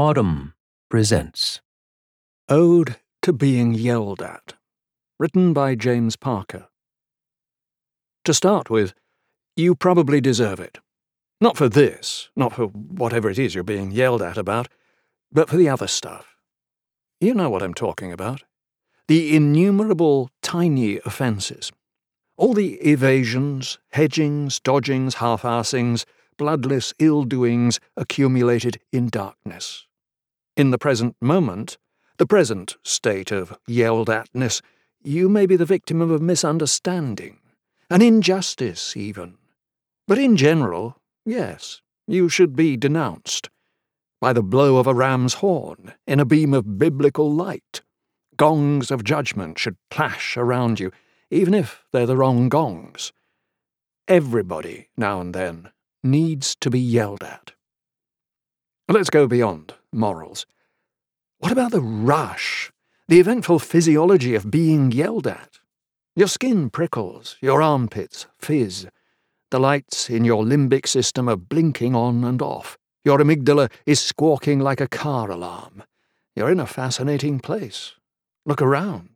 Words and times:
Audm 0.00 0.54
presents 0.88 1.60
Ode 2.48 2.96
to 3.20 3.34
Being 3.34 3.74
Yelled 3.74 4.22
At, 4.22 4.54
written 5.18 5.52
by 5.52 5.74
James 5.74 6.16
Parker. 6.16 6.68
To 8.24 8.32
start 8.32 8.70
with, 8.70 8.94
you 9.56 9.74
probably 9.74 10.22
deserve 10.22 10.58
it. 10.58 10.78
Not 11.38 11.58
for 11.58 11.68
this, 11.68 12.30
not 12.34 12.54
for 12.54 12.68
whatever 12.68 13.28
it 13.28 13.38
is 13.38 13.54
you're 13.54 13.62
being 13.62 13.90
yelled 13.90 14.22
at 14.22 14.38
about, 14.38 14.68
but 15.30 15.50
for 15.50 15.58
the 15.58 15.68
other 15.68 15.86
stuff. 15.86 16.34
You 17.20 17.34
know 17.34 17.50
what 17.50 17.62
I'm 17.62 17.74
talking 17.74 18.10
about. 18.10 18.42
The 19.06 19.36
innumerable 19.36 20.30
tiny 20.40 20.96
offences. 21.04 21.72
All 22.38 22.54
the 22.54 22.76
evasions, 22.76 23.78
hedgings, 23.90 24.60
dodgings, 24.60 25.16
half-arsings, 25.16 26.06
bloodless 26.38 26.94
ill-doings 26.98 27.80
accumulated 27.98 28.80
in 28.94 29.10
darkness. 29.10 29.86
In 30.60 30.72
the 30.72 30.76
present 30.76 31.16
moment, 31.22 31.78
the 32.18 32.26
present 32.26 32.76
state 32.82 33.32
of 33.32 33.56
yelled 33.66 34.10
atness, 34.10 34.60
you 35.02 35.26
may 35.26 35.46
be 35.46 35.56
the 35.56 35.64
victim 35.64 36.02
of 36.02 36.10
a 36.10 36.18
misunderstanding, 36.18 37.38
an 37.88 38.02
injustice 38.02 38.94
even. 38.94 39.38
But 40.06 40.18
in 40.18 40.36
general, 40.36 40.98
yes, 41.24 41.80
you 42.06 42.28
should 42.28 42.54
be 42.56 42.76
denounced. 42.76 43.48
By 44.20 44.34
the 44.34 44.42
blow 44.42 44.76
of 44.76 44.86
a 44.86 44.92
ram's 44.92 45.32
horn, 45.40 45.94
in 46.06 46.20
a 46.20 46.26
beam 46.26 46.52
of 46.52 46.78
biblical 46.78 47.32
light. 47.32 47.80
Gongs 48.36 48.90
of 48.90 49.02
judgment 49.02 49.58
should 49.58 49.78
clash 49.90 50.36
around 50.36 50.78
you, 50.78 50.92
even 51.30 51.54
if 51.54 51.86
they're 51.90 52.04
the 52.04 52.18
wrong 52.18 52.50
gongs. 52.50 53.14
Everybody, 54.06 54.90
now 54.94 55.22
and 55.22 55.34
then, 55.34 55.70
needs 56.04 56.54
to 56.56 56.68
be 56.68 56.80
yelled 56.80 57.22
at. 57.22 57.52
Let's 58.90 59.08
go 59.08 59.26
beyond 59.26 59.72
morals. 59.92 60.46
What 61.38 61.52
about 61.52 61.72
the 61.72 61.80
rush, 61.80 62.70
the 63.08 63.18
eventful 63.20 63.58
physiology 63.60 64.34
of 64.34 64.50
being 64.50 64.92
yelled 64.92 65.26
at? 65.26 65.58
Your 66.14 66.28
skin 66.28 66.70
prickles, 66.70 67.36
your 67.40 67.62
armpits 67.62 68.26
fizz. 68.38 68.88
The 69.50 69.58
lights 69.58 70.10
in 70.10 70.24
your 70.24 70.44
limbic 70.44 70.86
system 70.86 71.28
are 71.28 71.36
blinking 71.36 71.94
on 71.94 72.24
and 72.24 72.42
off. 72.42 72.76
Your 73.04 73.18
amygdala 73.18 73.70
is 73.86 74.00
squawking 74.00 74.60
like 74.60 74.80
a 74.80 74.88
car 74.88 75.30
alarm. 75.30 75.82
You're 76.36 76.50
in 76.50 76.60
a 76.60 76.66
fascinating 76.66 77.40
place. 77.40 77.94
Look 78.44 78.60
around. 78.60 79.10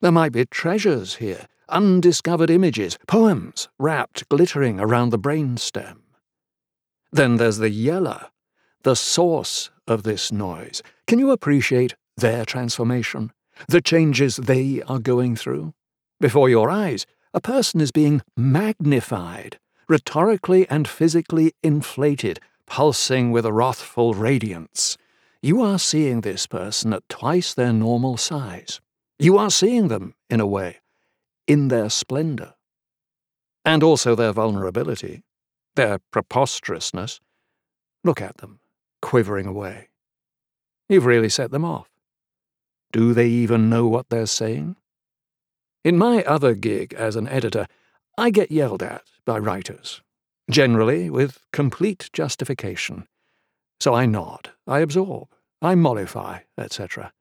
There 0.00 0.12
might 0.12 0.32
be 0.32 0.44
treasures 0.44 1.16
here, 1.16 1.46
undiscovered 1.68 2.50
images, 2.50 2.98
poems 3.08 3.68
wrapped 3.78 4.28
glittering 4.28 4.78
around 4.78 5.10
the 5.10 5.18
brainstem. 5.18 6.02
Then 7.10 7.36
there's 7.36 7.58
the 7.58 7.70
yeller, 7.70 8.26
the 8.82 8.96
source 8.96 9.70
of 9.86 10.02
this 10.02 10.32
noise. 10.32 10.82
Can 11.06 11.18
you 11.18 11.30
appreciate 11.30 11.94
their 12.16 12.44
transformation, 12.44 13.32
the 13.68 13.80
changes 13.80 14.36
they 14.36 14.82
are 14.88 14.98
going 14.98 15.36
through? 15.36 15.74
Before 16.20 16.48
your 16.48 16.70
eyes, 16.70 17.06
a 17.32 17.40
person 17.40 17.80
is 17.80 17.90
being 17.90 18.22
magnified, 18.36 19.58
rhetorically 19.88 20.68
and 20.68 20.88
physically 20.88 21.52
inflated, 21.62 22.40
pulsing 22.66 23.30
with 23.30 23.44
a 23.44 23.52
wrathful 23.52 24.14
radiance. 24.14 24.96
You 25.42 25.60
are 25.60 25.78
seeing 25.78 26.22
this 26.22 26.46
person 26.46 26.92
at 26.92 27.08
twice 27.08 27.52
their 27.52 27.72
normal 27.72 28.16
size. 28.16 28.80
You 29.18 29.36
are 29.36 29.50
seeing 29.50 29.88
them, 29.88 30.14
in 30.30 30.40
a 30.40 30.46
way, 30.46 30.78
in 31.46 31.68
their 31.68 31.90
splendour. 31.90 32.54
And 33.64 33.82
also 33.82 34.14
their 34.14 34.32
vulnerability, 34.32 35.22
their 35.74 35.98
preposterousness. 36.10 37.20
Look 38.02 38.20
at 38.20 38.38
them, 38.38 38.60
quivering 39.04 39.46
away. 39.46 39.90
You've 40.88 41.04
really 41.04 41.28
set 41.28 41.50
them 41.50 41.62
off. 41.62 41.90
Do 42.90 43.12
they 43.12 43.28
even 43.28 43.68
know 43.68 43.86
what 43.86 44.08
they're 44.08 44.24
saying? 44.24 44.76
In 45.84 45.98
my 45.98 46.22
other 46.22 46.54
gig 46.54 46.94
as 46.94 47.14
an 47.14 47.28
editor, 47.28 47.66
I 48.16 48.30
get 48.30 48.50
yelled 48.50 48.82
at 48.82 49.02
by 49.26 49.38
writers, 49.38 50.00
generally 50.50 51.10
with 51.10 51.44
complete 51.52 52.08
justification. 52.14 53.06
So 53.78 53.92
I 53.92 54.06
nod, 54.06 54.52
I 54.66 54.78
absorb, 54.78 55.28
I 55.60 55.74
mollify, 55.74 56.38
etc. 56.56 57.12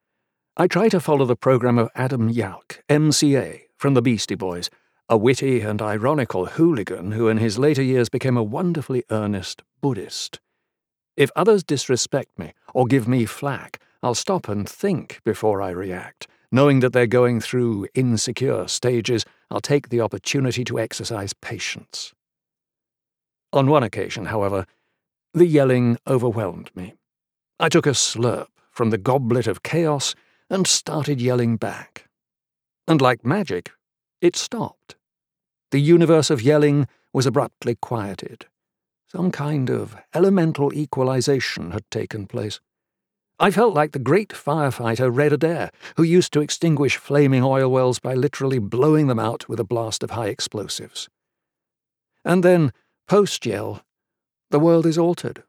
I 0.55 0.67
try 0.67 0.87
to 0.87 1.01
follow 1.01 1.25
the 1.25 1.35
program 1.35 1.77
of 1.77 1.89
Adam 1.95 2.31
Yauch, 2.31 2.79
MCA, 2.87 3.63
from 3.75 3.93
the 3.93 4.01
Beastie 4.01 4.35
Boys, 4.35 4.69
a 5.09 5.17
witty 5.17 5.59
and 5.59 5.81
ironical 5.81 6.45
hooligan 6.45 7.11
who 7.11 7.27
in 7.27 7.39
his 7.39 7.59
later 7.59 7.83
years 7.83 8.07
became 8.07 8.37
a 8.37 8.43
wonderfully 8.43 9.03
earnest 9.11 9.63
Buddhist. 9.81 10.39
If 11.15 11.29
others 11.35 11.63
disrespect 11.63 12.37
me 12.39 12.53
or 12.73 12.85
give 12.85 13.07
me 13.07 13.25
flack, 13.25 13.79
I'll 14.01 14.15
stop 14.15 14.47
and 14.47 14.67
think 14.67 15.21
before 15.23 15.61
I 15.61 15.69
react. 15.69 16.27
Knowing 16.51 16.81
that 16.81 16.93
they're 16.93 17.07
going 17.07 17.39
through 17.39 17.87
insecure 17.93 18.67
stages, 18.67 19.25
I'll 19.49 19.61
take 19.61 19.89
the 19.89 20.01
opportunity 20.01 20.63
to 20.65 20.79
exercise 20.79 21.33
patience. 21.33 22.13
On 23.51 23.67
one 23.67 23.83
occasion, 23.83 24.25
however, 24.25 24.65
the 25.33 25.45
yelling 25.45 25.97
overwhelmed 26.07 26.71
me. 26.75 26.93
I 27.59 27.69
took 27.69 27.85
a 27.85 27.91
slurp 27.91 28.47
from 28.71 28.89
the 28.89 28.97
goblet 28.97 29.47
of 29.47 29.63
chaos 29.63 30.15
and 30.49 30.67
started 30.67 31.21
yelling 31.21 31.57
back. 31.57 32.07
And 32.87 33.01
like 33.01 33.25
magic, 33.25 33.71
it 34.21 34.35
stopped. 34.35 34.95
The 35.71 35.79
universe 35.79 36.29
of 36.29 36.41
yelling 36.41 36.87
was 37.13 37.25
abruptly 37.25 37.75
quieted. 37.75 38.47
Some 39.15 39.29
kind 39.29 39.69
of 39.69 39.95
elemental 40.15 40.73
equalization 40.73 41.69
had 41.69 41.89
taken 41.91 42.25
place. 42.25 42.59
I 43.39 43.51
felt 43.51 43.75
like 43.75 43.91
the 43.91 43.99
great 43.99 44.29
firefighter 44.29 45.15
Red 45.15 45.33
Adair, 45.33 45.69
who 45.97 46.03
used 46.03 46.33
to 46.33 46.41
extinguish 46.41 46.97
flaming 46.97 47.43
oil 47.43 47.69
wells 47.69 47.99
by 47.99 48.15
literally 48.15 48.57
blowing 48.57 49.05
them 49.05 49.19
out 49.19 49.47
with 49.47 49.59
a 49.59 49.63
blast 49.63 50.01
of 50.01 50.11
high 50.11 50.29
explosives. 50.29 51.09
And 52.25 52.43
then, 52.43 52.73
post 53.07 53.45
yell, 53.45 53.83
the 54.49 54.59
world 54.59 54.87
is 54.87 54.97
altered. 54.97 55.43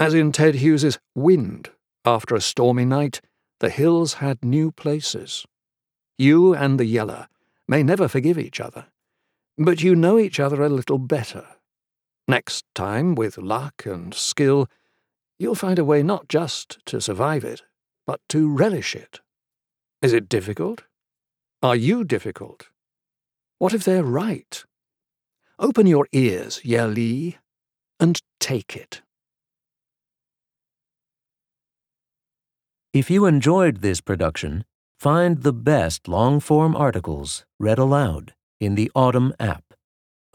As 0.00 0.12
in 0.12 0.32
Ted 0.32 0.56
Hughes's 0.56 0.98
Wind, 1.14 1.70
after 2.04 2.34
a 2.34 2.40
stormy 2.40 2.84
night, 2.84 3.20
the 3.60 3.70
hills 3.70 4.14
had 4.14 4.44
new 4.44 4.72
places. 4.72 5.46
You 6.16 6.52
and 6.52 6.80
the 6.80 6.86
yeller 6.86 7.28
may 7.68 7.84
never 7.84 8.08
forgive 8.08 8.38
each 8.38 8.58
other, 8.58 8.86
but 9.56 9.84
you 9.84 9.94
know 9.94 10.18
each 10.18 10.40
other 10.40 10.64
a 10.64 10.68
little 10.68 10.98
better 10.98 11.46
Next 12.30 12.66
time, 12.74 13.14
with 13.14 13.38
luck 13.38 13.86
and 13.86 14.12
skill, 14.12 14.68
you'll 15.38 15.54
find 15.54 15.78
a 15.78 15.84
way 15.84 16.02
not 16.02 16.28
just 16.28 16.78
to 16.84 17.00
survive 17.00 17.42
it, 17.42 17.62
but 18.06 18.20
to 18.28 18.54
relish 18.54 18.94
it. 18.94 19.20
Is 20.02 20.12
it 20.12 20.28
difficult? 20.28 20.84
Are 21.62 21.74
you 21.74 22.04
difficult? 22.04 22.68
What 23.58 23.72
if 23.72 23.82
they're 23.82 24.04
right? 24.04 24.62
Open 25.58 25.86
your 25.86 26.06
ears, 26.12 26.60
Yerli, 26.64 27.36
and 27.98 28.20
take 28.38 28.76
it. 28.76 29.00
If 32.92 33.10
you 33.10 33.24
enjoyed 33.24 33.78
this 33.78 34.00
production, 34.02 34.64
find 34.98 35.42
the 35.42 35.52
best 35.52 36.08
long 36.08 36.40
form 36.40 36.76
articles 36.76 37.46
read 37.58 37.78
aloud 37.78 38.34
in 38.60 38.74
the 38.74 38.90
Audm 38.94 39.32
app. 39.40 39.67